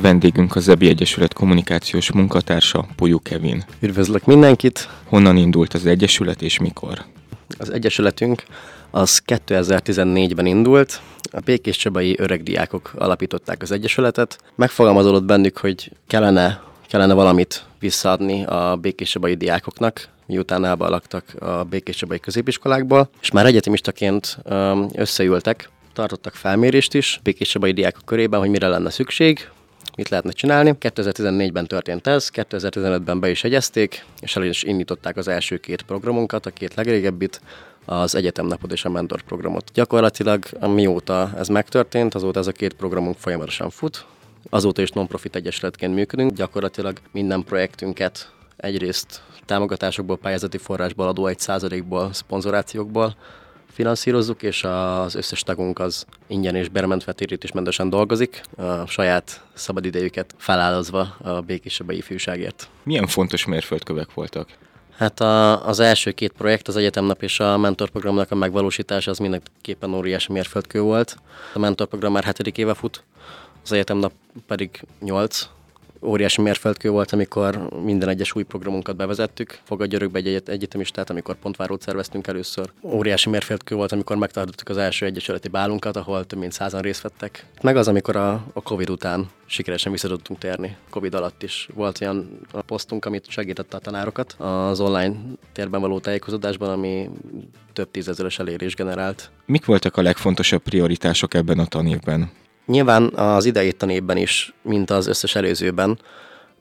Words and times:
Vendégünk 0.00 0.56
a 0.56 0.60
Zebi 0.60 0.88
Egyesület 0.88 1.32
kommunikációs 1.32 2.12
munkatársa, 2.12 2.86
Pujú 2.96 3.18
Kevin. 3.22 3.64
Üdvözlök 3.80 4.24
mindenkit! 4.24 4.88
Honnan 5.04 5.36
indult 5.36 5.74
az 5.74 5.86
Egyesület 5.86 6.42
és 6.42 6.58
mikor? 6.58 7.04
Az 7.58 7.70
Egyesületünk 7.70 8.42
az 8.90 9.22
2014-ben 9.26 10.46
indult. 10.46 11.00
A 11.30 11.40
Békés 11.40 11.76
Csabai 11.76 12.14
öregdiákok 12.18 12.92
alapították 12.96 13.62
az 13.62 13.70
Egyesületet. 13.70 14.38
Megfogalmazódott 14.54 15.24
bennük, 15.24 15.58
hogy 15.58 15.92
kellene, 16.06 16.62
kellene 16.88 17.14
valamit 17.14 17.64
visszaadni 17.78 18.44
a 18.44 18.78
Békés 18.80 19.10
Csabai 19.10 19.34
diákoknak, 19.34 20.08
miután 20.26 20.64
elbalaktak 20.64 21.24
a 21.38 21.64
Békés 21.64 21.96
Csabai 21.96 22.20
középiskolákból, 22.20 23.10
és 23.20 23.30
már 23.30 23.46
egyetemistaként 23.46 24.38
összeültek, 24.94 25.70
tartottak 25.92 26.34
felmérést 26.34 26.94
is 26.94 27.20
Békés 27.22 27.48
Csabai 27.48 27.72
diákok 27.72 28.04
körében, 28.04 28.40
hogy 28.40 28.50
mire 28.50 28.68
lenne 28.68 28.90
szükség, 28.90 29.48
mit 30.00 30.08
lehetne 30.08 30.30
csinálni. 30.30 30.74
2014-ben 30.80 31.66
történt 31.66 32.06
ez, 32.06 32.30
2015-ben 32.34 33.20
be 33.20 33.30
is 33.30 33.44
egyezték, 33.44 34.04
és 34.20 34.36
el 34.36 34.42
is 34.42 34.62
indították 34.62 35.16
az 35.16 35.28
első 35.28 35.56
két 35.56 35.82
programunkat, 35.82 36.46
a 36.46 36.50
két 36.50 36.74
legrégebbit, 36.74 37.40
az 37.84 38.14
Egyetemnapot 38.14 38.72
és 38.72 38.84
a 38.84 38.90
Mentor 38.90 39.22
programot. 39.22 39.70
Gyakorlatilag 39.74 40.44
mióta 40.60 41.32
ez 41.38 41.48
megtörtént, 41.48 42.14
azóta 42.14 42.38
ez 42.38 42.46
a 42.46 42.52
két 42.52 42.72
programunk 42.72 43.16
folyamatosan 43.16 43.70
fut, 43.70 44.04
azóta 44.50 44.82
is 44.82 44.90
non-profit 44.90 45.36
egyesületként 45.36 45.94
működünk, 45.94 46.32
gyakorlatilag 46.32 46.98
minden 47.12 47.44
projektünket 47.44 48.32
egyrészt 48.56 49.22
támogatásokból, 49.46 50.18
pályázati 50.18 50.58
forrásból, 50.58 51.08
adó 51.08 51.26
egy 51.26 51.38
százalékból, 51.38 52.12
szponzorációkból 52.12 53.16
finanszírozzuk, 53.72 54.42
és 54.42 54.64
az 54.64 55.14
összes 55.14 55.42
tagunk 55.42 55.78
az 55.78 56.04
ingyen 56.26 56.54
és 56.54 56.68
bermentve 56.68 57.12
térítésmentesen 57.12 57.90
dolgozik, 57.90 58.40
a 58.56 58.86
saját 58.86 59.44
szabadidejüket 59.54 60.34
felállazva 60.36 61.16
a 61.22 61.40
békésebb 61.40 61.90
ifjúságért. 61.90 62.68
Milyen 62.82 63.06
fontos 63.06 63.44
mérföldkövek 63.44 64.14
voltak? 64.14 64.48
Hát 64.96 65.20
a, 65.20 65.66
az 65.66 65.80
első 65.80 66.10
két 66.10 66.32
projekt, 66.32 66.68
az 66.68 66.76
Egyetemnap 66.76 67.22
és 67.22 67.40
a 67.40 67.58
mentorprogramnak 67.58 68.30
a 68.30 68.34
megvalósítása 68.34 69.10
az 69.10 69.18
mindenképpen 69.18 69.94
óriási 69.94 70.32
mérföldkő 70.32 70.80
volt. 70.80 71.16
A 71.54 71.58
mentorprogram 71.58 72.12
már 72.12 72.24
hetedik 72.24 72.58
éve 72.58 72.74
fut, 72.74 73.04
az 73.64 73.72
Egyetemnap 73.72 74.12
pedig 74.46 74.82
nyolc, 75.00 75.48
óriási 76.02 76.40
mérföldkő 76.40 76.90
volt, 76.90 77.12
amikor 77.12 77.68
minden 77.82 78.08
egyes 78.08 78.34
új 78.34 78.42
programunkat 78.42 78.96
bevezettük. 78.96 79.58
Fogadj 79.64 79.94
örökbe 79.94 80.18
egy 80.18 80.26
egyet, 80.26 80.48
egyetemistát, 80.48 81.10
amikor 81.10 81.34
pontvárót 81.34 81.82
szerveztünk 81.82 82.26
először. 82.26 82.70
Óriási 82.82 83.30
mérföldkő 83.30 83.74
volt, 83.74 83.92
amikor 83.92 84.16
megtartottuk 84.16 84.68
az 84.68 84.76
első 84.76 85.06
egyesületi 85.06 85.48
bálunkat, 85.48 85.96
ahol 85.96 86.26
több 86.26 86.38
mint 86.38 86.52
százan 86.52 86.80
részt 86.80 87.02
vettek. 87.02 87.46
Meg 87.62 87.76
az, 87.76 87.88
amikor 87.88 88.16
a, 88.16 88.32
a 88.52 88.62
Covid 88.62 88.90
után 88.90 89.28
sikeresen 89.46 89.92
vissza 89.92 90.08
tudtunk 90.08 90.38
térni. 90.38 90.76
Covid 90.90 91.14
alatt 91.14 91.42
is 91.42 91.68
volt 91.74 92.00
olyan 92.00 92.40
posztunk, 92.66 93.04
amit 93.04 93.30
segítette 93.30 93.76
a 93.76 93.80
tanárokat 93.80 94.32
az 94.38 94.80
online 94.80 95.16
térben 95.52 95.80
való 95.80 95.98
tájékozódásban, 95.98 96.70
ami 96.70 97.10
több 97.72 97.90
tízezeres 97.90 98.38
elérés 98.38 98.74
generált. 98.74 99.30
Mik 99.46 99.64
voltak 99.64 99.96
a 99.96 100.02
legfontosabb 100.02 100.62
prioritások 100.62 101.34
ebben 101.34 101.58
a 101.58 101.66
tanévben? 101.66 102.30
Nyilván 102.70 103.14
az 103.14 103.44
idei 103.44 103.72
tanévben 103.72 104.16
is, 104.16 104.54
mint 104.62 104.90
az 104.90 105.06
összes 105.06 105.34
előzőben, 105.34 105.98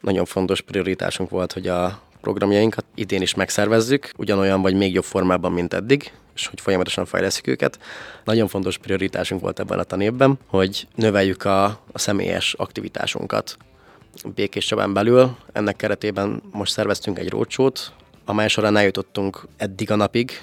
nagyon 0.01 0.25
fontos 0.25 0.61
prioritásunk 0.61 1.29
volt, 1.29 1.53
hogy 1.53 1.67
a 1.67 2.01
programjainkat 2.21 2.85
idén 2.95 3.21
is 3.21 3.33
megszervezzük, 3.33 4.11
ugyanolyan 4.17 4.61
vagy 4.61 4.75
még 4.75 4.93
jobb 4.93 5.03
formában, 5.03 5.51
mint 5.51 5.73
eddig, 5.73 6.11
és 6.35 6.47
hogy 6.47 6.61
folyamatosan 6.61 7.05
fejleszünk 7.05 7.47
őket. 7.47 7.79
Nagyon 8.23 8.47
fontos 8.47 8.77
prioritásunk 8.77 9.41
volt 9.41 9.59
ebben 9.59 9.79
a 9.79 9.83
tanévben, 9.83 10.39
hogy 10.47 10.87
növeljük 10.95 11.45
a, 11.45 11.63
a 11.91 11.99
személyes 11.99 12.53
aktivitásunkat 12.53 13.57
Békés 14.35 14.65
Csabán 14.65 14.93
belül. 14.93 15.35
Ennek 15.51 15.75
keretében 15.75 16.41
most 16.51 16.71
szerveztünk 16.71 17.19
egy 17.19 17.29
rócsót, 17.29 17.91
amely 18.25 18.47
során 18.47 18.77
eljutottunk 18.77 19.47
eddig 19.57 19.91
a 19.91 19.95
napig, 19.95 20.41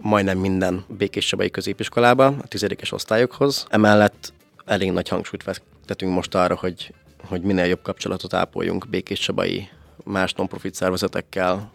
majdnem 0.00 0.38
minden 0.38 0.84
Békés 0.88 1.26
Csabai 1.26 1.50
középiskolába, 1.50 2.26
a 2.26 2.46
tizedikes 2.48 2.92
osztályokhoz. 2.92 3.66
Emellett 3.68 4.32
elég 4.64 4.92
nagy 4.92 5.08
hangsúlyt 5.08 5.42
fektetünk 5.42 6.12
most 6.12 6.34
arra, 6.34 6.56
hogy, 6.56 6.94
hogy 7.28 7.42
minél 7.42 7.64
jobb 7.64 7.82
kapcsolatot 7.82 8.34
ápoljunk 8.34 8.88
Békés 8.88 9.18
Csabai 9.18 9.68
más 10.04 10.32
non-profit 10.32 10.74
szervezetekkel, 10.74 11.72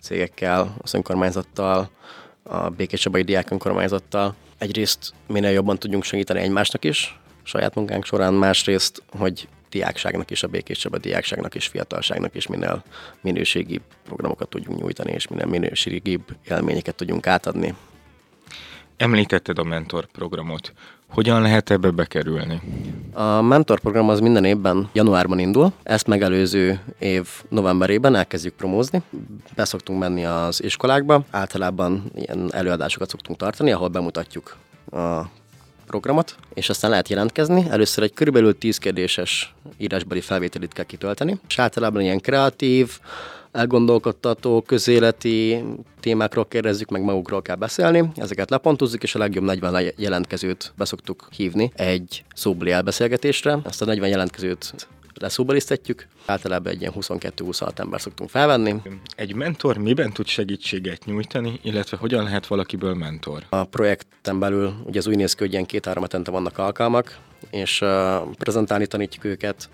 cégekkel, 0.00 0.74
az 0.82 0.94
önkormányzattal, 0.94 1.90
a 2.42 2.68
Békés 2.68 3.00
Csabai 3.00 3.22
Diák 3.22 3.50
önkormányzattal. 3.50 4.34
Egyrészt 4.58 5.12
minél 5.26 5.50
jobban 5.50 5.78
tudjunk 5.78 6.04
segíteni 6.04 6.40
egymásnak 6.40 6.84
is, 6.84 7.18
saját 7.42 7.74
munkánk 7.74 8.04
során, 8.04 8.34
másrészt, 8.34 9.02
hogy 9.18 9.48
diákságnak 9.70 10.30
is, 10.30 10.42
a 10.42 10.48
Békés 10.48 10.78
Csaba 10.78 10.98
diákságnak 10.98 11.54
és 11.54 11.66
fiatalságnak 11.66 12.34
is 12.34 12.46
minél 12.46 12.84
minőségi 13.20 13.80
programokat 14.04 14.48
tudjunk 14.48 14.80
nyújtani, 14.80 15.12
és 15.12 15.28
minél 15.28 15.46
minőségibb 15.46 16.36
élményeket 16.48 16.94
tudjunk 16.94 17.26
átadni. 17.26 17.74
Említetted 18.96 19.58
a 19.58 19.64
mentor 19.64 20.06
programot. 20.06 20.72
Hogyan 21.08 21.42
lehet 21.42 21.70
ebbe 21.70 21.90
bekerülni? 21.90 22.60
A 23.12 23.42
mentorprogram 23.42 24.08
az 24.08 24.20
minden 24.20 24.44
évben 24.44 24.88
januárban 24.92 25.38
indul, 25.38 25.72
ezt 25.82 26.06
megelőző 26.06 26.80
év 26.98 27.28
novemberében 27.48 28.14
elkezdjük 28.14 28.54
promózni. 28.54 29.02
Beszoktunk 29.54 29.98
menni 29.98 30.24
az 30.24 30.62
iskolákba, 30.62 31.24
általában 31.30 32.10
ilyen 32.14 32.48
előadásokat 32.52 33.08
szoktunk 33.08 33.38
tartani, 33.38 33.72
ahol 33.72 33.88
bemutatjuk 33.88 34.56
a 34.90 35.20
programot, 35.86 36.36
és 36.54 36.68
aztán 36.68 36.90
lehet 36.90 37.08
jelentkezni. 37.08 37.66
Először 37.70 38.04
egy 38.04 38.14
körülbelül 38.14 38.58
10 38.58 38.78
kérdéses 38.78 39.54
írásbeli 39.76 40.20
felvételit 40.20 40.72
kell 40.72 40.84
kitölteni, 40.84 41.40
és 41.48 41.58
általában 41.58 42.02
ilyen 42.02 42.20
kreatív, 42.20 42.98
elgondolkodtató, 43.54 44.62
közéleti 44.62 45.64
témákról 46.00 46.46
kérdezzük, 46.48 46.90
meg 46.90 47.02
magukról 47.02 47.42
kell 47.42 47.56
beszélni. 47.56 48.10
Ezeket 48.16 48.50
lepontozzuk, 48.50 49.02
és 49.02 49.14
a 49.14 49.18
legjobb 49.18 49.44
40 49.44 49.92
jelentkezőt 49.96 50.72
beszoktuk 50.76 51.28
hívni 51.36 51.72
egy 51.74 52.24
szóbeli 52.34 52.70
elbeszélgetésre. 52.70 53.58
Ezt 53.64 53.82
a 53.82 53.84
40 53.84 54.08
jelentkezőt 54.08 54.74
leszóbelisztetjük. 55.14 56.06
Általában 56.26 56.72
egy 56.72 56.80
ilyen 56.80 56.92
22-26 57.00 57.78
ember 57.78 58.00
szoktunk 58.00 58.30
felvenni. 58.30 58.74
Egy 59.16 59.34
mentor 59.34 59.76
miben 59.76 60.12
tud 60.12 60.26
segítséget 60.26 61.04
nyújtani, 61.04 61.60
illetve 61.62 61.96
hogyan 61.96 62.24
lehet 62.24 62.46
valakiből 62.46 62.94
mentor? 62.94 63.42
A 63.48 63.64
projekten 63.64 64.38
belül 64.38 64.74
ugye 64.84 64.98
az 64.98 65.06
úgy 65.06 65.16
néz 65.16 65.34
ki, 65.34 65.42
hogy 65.42 65.52
ilyen 65.52 65.66
két-három 65.66 66.02
hetente 66.02 66.30
vannak 66.30 66.58
alkalmak, 66.58 67.18
és 67.50 67.80
uh, 67.80 67.88
prezentálni 68.38 68.86
tanítjuk 68.86 69.24
őket, 69.24 69.68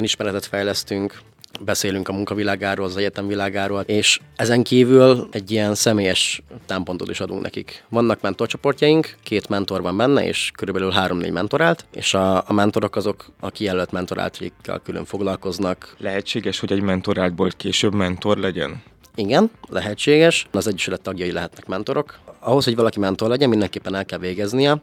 ismeretet 0.00 0.46
fejlesztünk, 0.46 1.18
beszélünk 1.60 2.08
a 2.08 2.12
munkavilágáról, 2.12 2.86
az 2.86 2.96
egyetem 2.96 3.26
világáról, 3.26 3.80
és 3.80 4.20
ezen 4.36 4.62
kívül 4.62 5.28
egy 5.30 5.50
ilyen 5.50 5.74
személyes 5.74 6.42
támpontot 6.66 7.10
is 7.10 7.20
adunk 7.20 7.42
nekik. 7.42 7.84
Vannak 7.88 8.20
mentorcsoportjaink, 8.20 9.14
két 9.22 9.48
mentor 9.48 9.82
van 9.82 9.96
benne, 9.96 10.26
és 10.26 10.50
körülbelül 10.56 10.90
három-négy 10.90 11.32
mentorált, 11.32 11.84
és 11.94 12.14
a, 12.14 12.36
a 12.36 12.52
mentorok 12.52 12.96
azok 12.96 13.26
a 13.40 13.50
kijelölt 13.50 13.92
mentoráltjaikkal 13.92 14.80
külön 14.84 15.04
foglalkoznak. 15.04 15.94
Lehetséges, 15.98 16.60
hogy 16.60 16.72
egy 16.72 16.82
mentoráltból 16.82 17.50
később 17.56 17.94
mentor 17.94 18.38
legyen? 18.38 18.82
Igen, 19.14 19.50
lehetséges. 19.68 20.46
Az 20.50 20.66
Egyesület 20.66 21.00
tagjai 21.00 21.32
lehetnek 21.32 21.66
mentorok. 21.66 22.18
Ahhoz, 22.40 22.64
hogy 22.64 22.76
valaki 22.76 22.98
mentor 22.98 23.28
legyen, 23.28 23.48
mindenképpen 23.48 23.94
el 23.94 24.04
kell 24.04 24.18
végeznie 24.18 24.76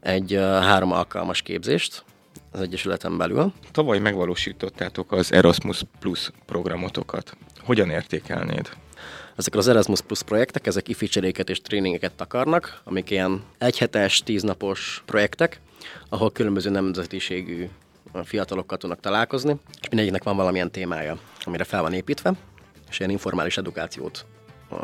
egy 0.00 0.32
három 0.40 0.92
alkalmas 0.92 1.42
képzést, 1.42 2.04
az 2.50 2.60
Egyesületen 2.60 3.16
belül. 3.16 3.52
Tavaly 3.72 3.98
megvalósítottátok 3.98 5.12
az 5.12 5.32
Erasmus 5.32 5.82
Plus 6.00 6.30
programotokat. 6.46 7.36
Hogyan 7.60 7.90
értékelnéd? 7.90 8.68
Ezek 9.36 9.54
az 9.54 9.68
Erasmus 9.68 10.00
Plus 10.00 10.22
projektek, 10.22 10.66
ezek 10.66 10.88
ificseréket 10.88 11.50
és 11.50 11.60
tréningeket 11.60 12.12
takarnak, 12.12 12.80
amik 12.84 13.10
ilyen 13.10 13.42
egyhetes, 13.58 14.22
tíznapos 14.22 15.02
projektek, 15.06 15.60
ahol 16.08 16.32
különböző 16.32 16.70
nemzetiségű 16.70 17.68
fiatalokkal 18.24 18.78
tudnak 18.78 19.00
találkozni, 19.00 19.56
és 19.80 19.88
mindegyiknek 19.88 20.22
van 20.22 20.36
valamilyen 20.36 20.70
témája, 20.70 21.18
amire 21.44 21.64
fel 21.64 21.82
van 21.82 21.92
építve, 21.92 22.32
és 22.90 22.98
ilyen 22.98 23.10
informális 23.10 23.56
edukációt 23.56 24.26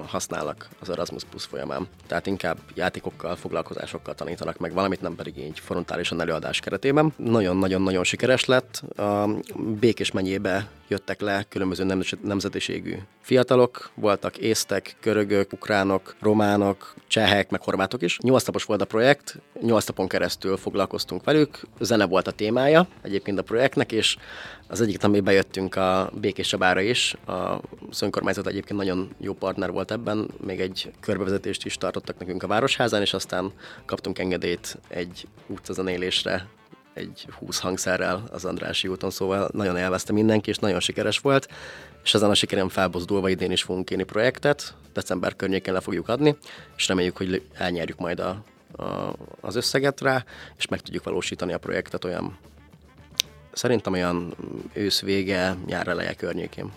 használnak 0.07 0.69
az 0.81 0.91
Erasmus 0.91 1.25
Plus 1.25 1.45
folyamán. 1.45 1.89
Tehát 2.07 2.27
inkább 2.27 2.59
játékokkal, 2.75 3.37
foglalkozásokkal 3.37 4.15
tanítanak 4.15 4.59
meg 4.59 4.73
valamit, 4.73 5.01
nem 5.01 5.15
pedig 5.15 5.39
így 5.39 5.59
frontálisan 5.59 6.21
előadás 6.21 6.61
keretében. 6.61 7.13
Nagyon-nagyon-nagyon 7.17 8.05
sikeres 8.05 8.45
lett. 8.45 8.83
A 8.97 9.29
Békés 9.81 10.11
megyébe 10.11 10.69
jöttek 10.91 11.21
le 11.21 11.45
különböző 11.49 11.85
nemzetiségű 12.23 12.95
fiatalok, 13.21 13.91
voltak 13.95 14.39
észtek, 14.39 14.97
körögök, 15.01 15.53
ukránok, 15.53 16.17
románok, 16.21 16.95
csehek, 17.07 17.51
meg 17.51 17.63
horvátok 17.63 18.03
is. 18.03 18.19
Nyolc 18.19 18.45
napos 18.45 18.65
volt 18.65 18.81
a 18.81 18.85
projekt, 18.85 19.39
nyolc 19.61 19.87
napon 19.87 20.09
keresztül 20.09 20.57
foglalkoztunk 20.57 21.25
velük, 21.25 21.61
zene 21.81 22.07
volt 22.07 22.27
a 22.27 22.31
témája 22.33 22.89
egyébként 23.03 23.39
a 23.39 23.43
projektnek, 23.43 23.93
és 23.93 24.17
az 24.69 24.81
egyik 24.81 25.01
nap 25.01 25.21
bejöttünk 25.21 25.75
a 25.77 26.11
Békés 26.15 26.49
Csabára 26.49 26.81
is, 26.81 27.15
a 27.27 27.61
önkormányzat 28.01 28.47
egyébként 28.47 28.79
nagyon 28.79 29.11
jó 29.19 29.35
partner 29.35 29.71
volt 29.71 29.91
ebben, 29.91 30.31
még 30.45 30.61
egy 30.61 30.91
körbevezetést 31.01 31.65
is 31.65 31.75
tartottak 31.77 32.19
nekünk 32.19 32.43
a 32.43 32.47
Városházán, 32.47 33.01
és 33.01 33.15
aztán 33.15 33.53
kaptunk 33.85 34.19
engedélyt 34.19 34.79
egy 34.89 35.27
utcazenélésre 35.47 36.49
egy 37.01 37.29
20 37.39 37.59
hangszerrel 37.59 38.23
az 38.31 38.45
Andrási 38.45 38.89
úton, 38.89 39.11
szóval 39.11 39.49
nagyon 39.53 39.77
élvezte 39.77 40.13
mindenki, 40.13 40.51
és 40.51 40.59
nagyon 40.59 40.81
sikeres 40.81 41.19
volt, 41.19 41.49
és 42.05 42.15
ezen 42.15 42.31
a 42.31 42.35
sikerem 42.35 42.69
felbozdulva 42.69 43.29
idén 43.29 43.51
is 43.51 43.63
fogunk 43.63 43.85
kérni 43.85 44.05
projektet, 44.05 44.75
december 44.93 45.37
környékén 45.37 45.73
le 45.73 45.81
fogjuk 45.81 46.09
adni, 46.09 46.37
és 46.77 46.89
reméljük, 46.89 47.17
hogy 47.17 47.43
elnyerjük 47.55 47.99
majd 47.99 48.21
a, 48.21 48.43
a, 48.77 49.15
az 49.41 49.57
összeget 49.57 50.01
rá, 50.01 50.25
és 50.57 50.69
meg 50.69 50.81
tudjuk 50.81 51.05
valósítani 51.05 51.53
a 51.53 51.59
projektet 51.59 52.05
olyan, 52.05 52.39
szerintem 53.53 53.93
olyan 53.93 54.35
ősz 54.73 55.01
vége, 55.01 55.57
nyár 55.67 55.89
eleje 55.89 56.15
környékén. 56.15 56.73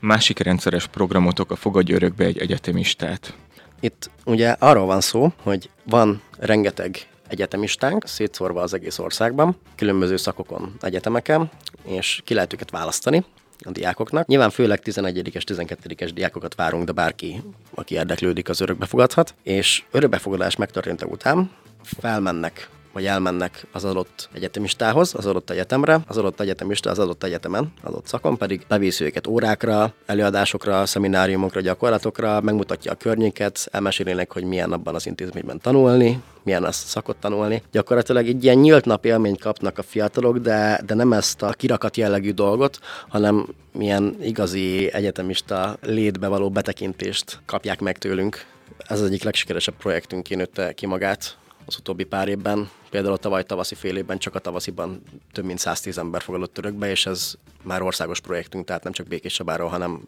Másik 0.00 0.38
rendszeres 0.38 0.86
programotok 0.86 1.50
a 1.50 1.56
Fogadj 1.56 1.92
Örökbe 1.92 2.24
egy 2.24 2.38
egyetemistát. 2.38 3.34
Itt 3.80 4.10
ugye 4.24 4.50
arról 4.58 4.86
van 4.86 5.00
szó, 5.00 5.32
hogy 5.42 5.70
van 5.84 6.22
rengeteg 6.38 7.08
egyetemistánk, 7.28 8.06
szétszórva 8.06 8.62
az 8.62 8.74
egész 8.74 8.98
országban, 8.98 9.56
különböző 9.76 10.16
szakokon, 10.16 10.74
egyetemeken, 10.80 11.50
és 11.84 12.20
ki 12.24 12.34
lehet 12.34 12.52
őket 12.52 12.70
választani 12.70 13.24
a 13.64 13.70
diákoknak. 13.70 14.26
Nyilván 14.26 14.50
főleg 14.50 14.80
11-es, 14.84 15.42
12-es 15.46 16.10
diákokat 16.14 16.54
várunk, 16.54 16.84
de 16.84 16.92
bárki, 16.92 17.42
aki 17.74 17.94
érdeklődik, 17.94 18.48
az 18.48 18.60
örökbefogadhat. 18.60 19.34
És 19.42 19.82
örökbefogadás 19.90 20.56
megtörténte 20.56 21.06
után 21.06 21.50
felmennek 21.82 22.68
vagy 22.92 23.06
elmennek 23.06 23.66
az 23.72 23.84
adott 23.84 24.28
egyetemistához, 24.32 25.14
az 25.14 25.26
adott 25.26 25.50
egyetemre, 25.50 26.00
az 26.06 26.16
adott 26.16 26.40
egyetemista 26.40 26.90
az 26.90 26.98
adott 26.98 27.24
egyetemen, 27.24 27.72
adott 27.82 28.06
szakon 28.06 28.36
pedig 28.36 28.64
beviszi 28.68 29.04
őket 29.04 29.26
órákra, 29.26 29.92
előadásokra, 30.06 30.86
szemináriumokra, 30.86 31.60
gyakorlatokra, 31.60 32.40
megmutatja 32.40 32.92
a 32.92 32.94
környéket, 32.94 33.68
elmesélének, 33.70 34.32
hogy 34.32 34.44
milyen 34.44 34.72
abban 34.72 34.94
az 34.94 35.06
intézményben 35.06 35.60
tanulni, 35.60 36.22
milyen 36.42 36.64
azt 36.64 36.86
szakot 36.86 37.16
tanulni. 37.16 37.62
Gyakorlatilag 37.72 38.26
egy 38.28 38.44
ilyen 38.44 38.56
nyílt 38.56 38.84
nap 38.84 39.04
élményt 39.04 39.40
kapnak 39.40 39.78
a 39.78 39.82
fiatalok, 39.82 40.38
de, 40.38 40.80
de 40.86 40.94
nem 40.94 41.12
ezt 41.12 41.42
a 41.42 41.50
kirakat 41.52 41.96
jellegű 41.96 42.30
dolgot, 42.30 42.78
hanem 43.08 43.46
milyen 43.72 44.16
igazi 44.22 44.92
egyetemista 44.92 45.76
létbe 45.82 46.26
való 46.26 46.50
betekintést 46.50 47.40
kapják 47.46 47.80
meg 47.80 47.98
tőlünk. 47.98 48.44
Ez 48.78 49.00
az 49.00 49.06
egyik 49.06 49.22
legsikeresebb 49.22 49.76
projektünk, 49.76 50.30
én 50.30 50.38
nőtte 50.38 50.72
ki 50.72 50.86
magát 50.86 51.38
az 51.68 51.76
utóbbi 51.78 52.04
pár 52.04 52.28
évben. 52.28 52.70
Például 52.90 53.14
a 53.14 53.16
tavaly 53.16 53.44
tavaszi 53.44 53.74
fél 53.74 53.96
évben 53.96 54.18
csak 54.18 54.34
a 54.34 54.38
tavasziban 54.38 55.02
több 55.32 55.44
mint 55.44 55.58
110 55.58 55.98
ember 55.98 56.22
fogadott 56.22 56.52
törökbe, 56.52 56.90
és 56.90 57.06
ez 57.06 57.34
már 57.62 57.82
országos 57.82 58.20
projektünk, 58.20 58.64
tehát 58.64 58.82
nem 58.82 58.92
csak 58.92 59.06
Békéscsabáról, 59.06 59.68
hanem 59.68 60.00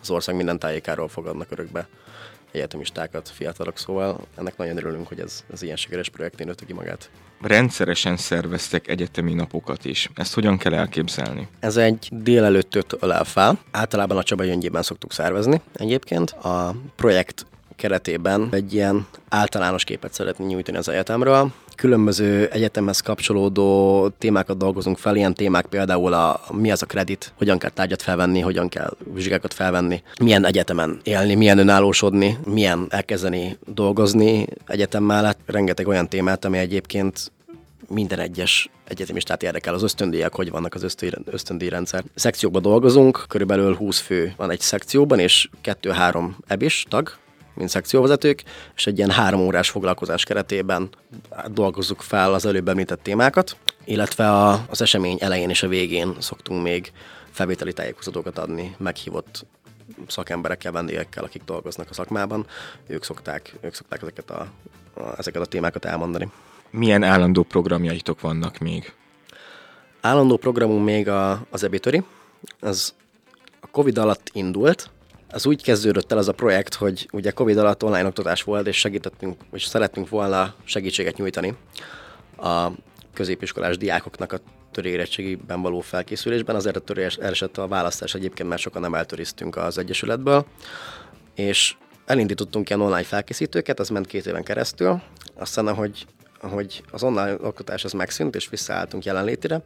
az 0.00 0.10
ország 0.10 0.36
minden 0.36 0.58
tájékáról 0.58 1.08
fogadnak 1.08 1.50
örökbe 1.50 1.88
egyetemistákat, 2.52 3.28
fiatalok, 3.28 3.78
szóval 3.78 4.20
ennek 4.34 4.56
nagyon 4.56 4.76
örülünk, 4.76 5.08
hogy 5.08 5.20
ez, 5.20 5.44
ez 5.52 5.62
ilyen 5.62 5.76
sikeres 5.76 6.08
projektén 6.08 6.46
nőtte 6.46 6.64
ki 6.64 6.72
magát. 6.72 7.10
Rendszeresen 7.40 8.16
szerveztek 8.16 8.88
egyetemi 8.88 9.34
napokat 9.34 9.84
is. 9.84 10.10
Ezt 10.14 10.34
hogyan 10.34 10.58
kell 10.58 10.74
elképzelni? 10.74 11.48
Ez 11.60 11.76
egy 11.76 12.08
délelőtt 12.12 12.74
5 12.74 12.96
fel. 13.24 13.58
Általában 13.70 14.16
a 14.16 14.22
Csaba 14.22 14.44
Gyöngyében 14.44 14.82
szoktuk 14.82 15.12
szervezni 15.12 15.60
egyébként. 15.72 16.30
A 16.30 16.74
projekt 16.96 17.46
keretében 17.78 18.48
egy 18.50 18.74
ilyen 18.74 19.06
általános 19.28 19.84
képet 19.84 20.12
szeretnénk 20.12 20.50
nyújtani 20.50 20.76
az 20.76 20.88
egyetemről. 20.88 21.50
Különböző 21.76 22.48
egyetemhez 22.52 23.00
kapcsolódó 23.00 24.08
témákat 24.18 24.56
dolgozunk 24.56 24.98
fel, 24.98 25.16
ilyen 25.16 25.34
témák 25.34 25.66
például 25.66 26.12
a, 26.12 26.40
mi 26.52 26.70
az 26.70 26.82
a 26.82 26.86
kredit, 26.86 27.32
hogyan 27.36 27.58
kell 27.58 27.70
tárgyat 27.70 28.02
felvenni, 28.02 28.40
hogyan 28.40 28.68
kell 28.68 28.96
vizsgákat 29.14 29.54
felvenni, 29.54 30.02
milyen 30.20 30.46
egyetemen 30.46 31.00
élni, 31.02 31.34
milyen 31.34 31.58
önállósodni, 31.58 32.38
milyen 32.44 32.86
elkezdeni 32.88 33.58
dolgozni 33.66 34.46
egyetem 34.66 35.02
mellett. 35.02 35.38
Rengeteg 35.46 35.88
olyan 35.88 36.08
témát, 36.08 36.44
ami 36.44 36.58
egyébként 36.58 37.32
minden 37.88 38.18
egyes 38.18 38.70
egyetemistát 38.88 39.42
érdekel 39.42 39.74
az 39.74 39.82
ösztöndíjak, 39.82 40.34
hogy 40.34 40.50
vannak 40.50 40.74
az 40.74 40.94
ösztöndíjrendszer. 41.24 42.04
Szekciókban 42.14 42.62
dolgozunk, 42.62 43.24
körülbelül 43.28 43.74
20 43.74 43.98
fő 43.98 44.32
van 44.36 44.50
egy 44.50 44.60
szekcióban, 44.60 45.18
és 45.18 45.48
2-3 45.64 46.30
ebis 46.46 46.86
tag, 46.88 47.18
mint 47.58 47.70
szekcióvezetők, 47.70 48.42
és 48.76 48.86
egy 48.86 48.98
ilyen 48.98 49.10
három 49.10 49.40
órás 49.40 49.70
foglalkozás 49.70 50.24
keretében 50.24 50.88
dolgozzuk 51.50 52.00
fel 52.00 52.34
az 52.34 52.46
előbb 52.46 52.68
említett 52.68 53.02
témákat, 53.02 53.56
illetve 53.84 54.30
a, 54.30 54.64
az 54.68 54.82
esemény 54.82 55.18
elején 55.20 55.50
és 55.50 55.62
a 55.62 55.68
végén 55.68 56.16
szoktunk 56.18 56.62
még 56.62 56.92
felvételi 57.30 57.72
tájékoztatókat 57.72 58.38
adni 58.38 58.74
meghívott 58.78 59.46
szakemberekkel, 60.06 60.72
vendégekkel, 60.72 61.24
akik 61.24 61.42
dolgoznak 61.44 61.90
a 61.90 61.94
szakmában. 61.94 62.46
Ők 62.86 63.04
szokták, 63.04 63.54
ők 63.60 63.74
szokták 63.74 64.02
ezeket 64.02 64.30
a, 64.30 64.46
a, 64.94 65.18
ezeket 65.18 65.42
a 65.42 65.46
témákat 65.46 65.84
elmondani. 65.84 66.30
Milyen 66.70 67.02
állandó 67.02 67.42
programjaitok 67.42 68.20
vannak 68.20 68.58
még? 68.58 68.92
Állandó 70.00 70.36
programunk 70.36 70.84
még 70.84 71.08
a, 71.08 71.46
az 71.50 71.64
ebitöri. 71.64 72.02
Ez 72.60 72.94
a 73.60 73.66
Covid 73.66 73.98
alatt 73.98 74.30
indult, 74.32 74.90
az 75.30 75.46
úgy 75.46 75.62
kezdődött 75.62 76.12
el 76.12 76.18
az 76.18 76.28
a 76.28 76.32
projekt, 76.32 76.74
hogy 76.74 77.08
ugye 77.12 77.30
Covid 77.30 77.56
alatt 77.56 77.84
online 77.84 78.06
oktatás 78.06 78.42
volt, 78.42 78.66
és 78.66 78.78
segítettünk, 78.78 79.40
és 79.52 79.64
szerettünk 79.64 80.08
volna 80.08 80.54
segítséget 80.64 81.16
nyújtani 81.16 81.56
a 82.36 82.68
középiskolás 83.14 83.76
diákoknak 83.76 84.32
a 84.32 84.38
törérettségiben 84.72 85.62
való 85.62 85.80
felkészülésben. 85.80 86.56
Azért 86.56 86.76
a 86.76 86.80
törés 86.80 87.16
esett 87.16 87.58
a 87.58 87.68
választás 87.68 88.14
egyébként, 88.14 88.48
mert 88.48 88.60
sokan 88.60 88.82
nem 88.82 88.94
eltöriztünk 88.94 89.56
az 89.56 89.78
Egyesületből, 89.78 90.46
és 91.34 91.76
elindítottunk 92.06 92.68
ilyen 92.68 92.80
online 92.80 93.02
felkészítőket, 93.02 93.80
az 93.80 93.88
ment 93.88 94.06
két 94.06 94.26
éven 94.26 94.42
keresztül, 94.42 95.00
aztán 95.34 95.66
ahogy, 95.66 96.06
ahogy 96.40 96.82
az 96.90 97.02
online 97.02 97.36
oktatás 97.40 97.84
az 97.84 97.92
megszűnt, 97.92 98.34
és 98.34 98.48
visszaálltunk 98.48 99.04
jelenlétére, 99.04 99.62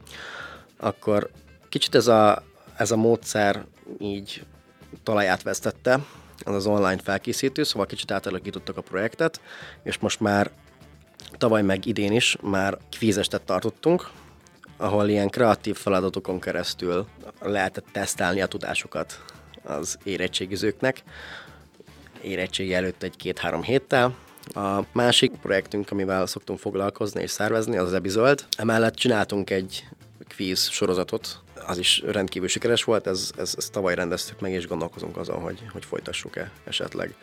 akkor 0.77 1.31
kicsit 1.69 1.95
ez 1.95 2.07
a, 2.07 2.43
ez 2.77 2.91
a 2.91 2.97
módszer 2.97 3.65
így 3.99 4.43
talaját 5.03 5.43
vesztette, 5.43 6.01
az 6.45 6.55
az 6.55 6.67
online 6.67 6.99
felkészítő, 7.03 7.63
szóval 7.63 7.87
kicsit 7.87 8.11
átalakítottak 8.11 8.77
a 8.77 8.81
projektet, 8.81 9.41
és 9.83 9.99
most 9.99 10.21
már 10.21 10.51
tavaly 11.39 11.63
meg 11.63 11.87
idén 11.87 12.13
is 12.13 12.37
már 12.41 12.79
kvízestet 12.91 13.43
tartottunk, 13.43 14.11
ahol 14.77 15.09
ilyen 15.09 15.29
kreatív 15.29 15.77
feladatokon 15.77 16.41
keresztül 16.41 17.07
lehetett 17.41 17.87
tesztelni 17.93 18.41
a 18.41 18.47
tudásukat 18.47 19.25
az 19.65 19.99
érettségizőknek, 20.05 21.03
érettségi 22.23 22.75
előtt 22.75 23.03
egy-két-három 23.03 23.63
héttel. 23.63 24.15
A 24.55 24.81
másik 24.93 25.33
projektünk, 25.33 25.91
amivel 25.91 26.27
szoktunk 26.27 26.59
foglalkozni 26.59 27.23
és 27.23 27.31
szervezni, 27.31 27.77
az 27.77 27.87
az 27.87 27.93
Ebizöld. 27.93 28.45
Emellett 28.57 28.95
csináltunk 28.95 29.51
egy 29.51 29.85
kvíz 30.29 30.69
sorozatot, 30.69 31.41
az 31.67 31.79
is 31.79 32.03
rendkívül 32.07 32.49
sikeres 32.49 32.85
volt, 32.85 33.07
ez, 33.07 33.31
ez, 33.37 33.55
ez 33.57 33.69
tavaly 33.71 33.95
rendeztük 33.95 34.41
meg, 34.41 34.53
és 34.53 34.67
gondolkozunk 34.67 35.17
azon, 35.17 35.41
hogy, 35.41 35.63
hogy 35.73 35.85
folytassuk-e 35.85 36.51
esetleg. 36.65 37.15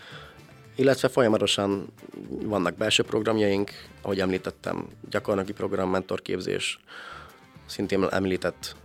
Illetve 0.75 1.08
folyamatosan 1.08 1.93
vannak 2.29 2.75
belső 2.75 3.03
programjaink, 3.03 3.72
ahogy 4.01 4.19
említettem, 4.19 4.88
gyakornoki 5.10 5.53
program, 5.53 5.89
mentorképzés, 5.89 6.79
szintén 7.65 8.08
említett 8.10 8.75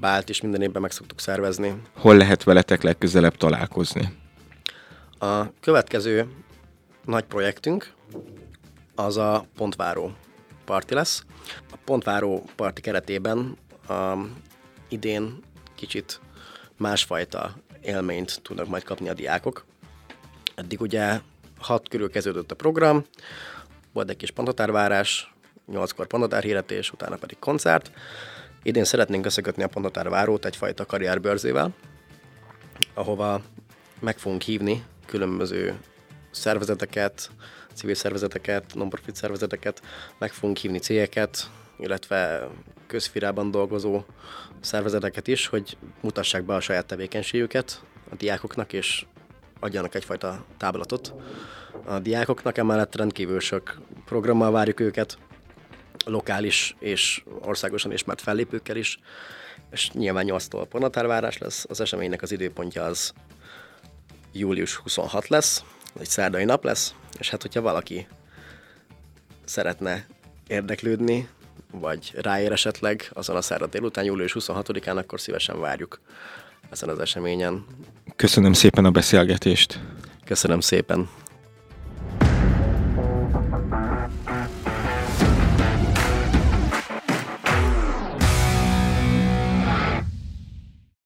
bált 0.00 0.28
is 0.28 0.40
minden 0.40 0.62
évben 0.62 0.82
meg 0.82 0.90
szoktuk 0.90 1.20
szervezni. 1.20 1.82
Hol 1.96 2.16
lehet 2.16 2.42
veletek 2.42 2.82
legközelebb 2.82 3.36
találkozni? 3.36 4.16
A 5.18 5.60
következő 5.60 6.28
nagy 7.04 7.24
projektünk 7.24 7.92
az 8.94 9.16
a 9.16 9.46
Pontváró 9.56 10.12
parti 10.64 10.94
lesz. 10.94 11.24
A 11.72 11.76
Pontváró 11.84 12.44
parti 12.56 12.80
keretében 12.80 13.56
um, 13.88 14.42
idén 14.88 15.38
kicsit 15.74 16.20
másfajta 16.76 17.54
élményt 17.82 18.40
tudnak 18.42 18.68
majd 18.68 18.84
kapni 18.84 19.08
a 19.08 19.14
diákok. 19.14 19.64
Eddig 20.54 20.80
ugye 20.80 21.20
hat 21.58 21.88
körül 21.88 22.10
kezdődött 22.10 22.50
a 22.50 22.54
program, 22.54 23.04
volt 23.92 24.10
egy 24.10 24.16
kis 24.16 24.30
pantatárvárás, 24.30 25.34
nyolckor 25.66 26.06
pantatárhirdetés, 26.06 26.92
utána 26.92 27.16
pedig 27.16 27.38
koncert. 27.38 27.90
Idén 28.62 28.84
szeretnénk 28.84 29.26
összekötni 29.26 29.62
a 29.62 29.68
pantatárvárót 29.68 30.44
egyfajta 30.44 30.86
karrierbőrzével, 30.86 31.74
ahova 32.94 33.42
meg 34.00 34.18
fogunk 34.18 34.42
hívni 34.42 34.84
különböző 35.06 35.80
szervezeteket, 36.30 37.30
civil 37.74 37.94
szervezeteket, 37.94 38.74
non-profit 38.74 39.16
szervezeteket, 39.16 39.82
meg 40.18 40.32
fogunk 40.32 40.56
hívni 40.56 40.78
cégeket, 40.78 41.50
illetve 41.78 42.48
közfirában 42.94 43.50
dolgozó 43.50 44.02
szervezeteket 44.60 45.28
is, 45.28 45.46
hogy 45.46 45.76
mutassák 46.00 46.44
be 46.44 46.54
a 46.54 46.60
saját 46.60 46.86
tevékenységüket 46.86 47.82
a 48.10 48.14
diákoknak, 48.14 48.72
és 48.72 49.06
adjanak 49.60 49.94
egyfajta 49.94 50.44
táblatot 50.56 51.14
a 51.84 51.98
diákoknak. 51.98 52.58
Emellett 52.58 52.94
rendkívül 52.94 53.40
sok 53.40 53.80
programmal 54.04 54.50
várjuk 54.50 54.80
őket, 54.80 55.18
lokális 56.04 56.76
és 56.78 57.24
országosan 57.40 57.92
ismert 57.92 58.20
fellépőkkel 58.20 58.76
is, 58.76 58.98
és 59.70 59.90
nyilván 59.90 60.26
8-tól 60.28 60.66
pornatárvárás 60.68 61.38
lesz. 61.38 61.64
Az 61.68 61.80
eseménynek 61.80 62.22
az 62.22 62.32
időpontja 62.32 62.84
az 62.84 63.12
július 64.32 64.76
26 64.76 65.28
lesz, 65.28 65.64
egy 65.98 66.08
szerdai 66.08 66.44
nap 66.44 66.64
lesz, 66.64 66.94
és 67.18 67.30
hát 67.30 67.42
hogyha 67.42 67.60
valaki 67.60 68.06
szeretne 69.44 70.06
érdeklődni 70.46 71.28
vagy 71.80 72.12
ráér 72.14 72.52
esetleg 72.52 73.10
azon 73.12 73.36
a 73.36 73.42
szerdán 73.42 73.70
délután, 73.70 74.04
július 74.04 74.36
26-án, 74.40 74.96
akkor 74.96 75.20
szívesen 75.20 75.60
várjuk 75.60 76.00
ezen 76.70 76.88
az 76.88 76.98
eseményen. 76.98 77.64
Köszönöm 78.16 78.52
szépen 78.52 78.84
a 78.84 78.90
beszélgetést. 78.90 79.80
Köszönöm 80.24 80.60
szépen. 80.60 81.08